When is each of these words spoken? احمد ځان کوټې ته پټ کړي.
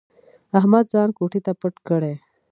احمد 0.57 0.85
ځان 0.93 1.09
کوټې 1.17 1.39
ته 1.45 1.51
پټ 1.61 1.75
کړي. 1.87 2.13